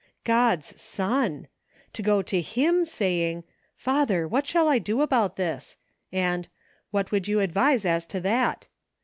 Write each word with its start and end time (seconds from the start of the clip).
God's 0.23 0.81
son! 0.81 1.47
To 1.93 2.01
go 2.01 2.23
to 2.23 2.37
/iijn, 2.39 2.87
saying:" 2.87 3.43
Father, 3.75 4.27
what 4.27 4.47
shall 4.47 4.67
I 4.67 4.79
do 4.79 5.03
about 5.03 5.35
this.''" 5.35 5.77
and, 6.11 6.47
"What 6.89 7.11
would 7.11 7.27
you 7.27 7.39
advise 7.39 7.85
as 7.85 8.07
to 8.07 8.19
that 8.21 8.65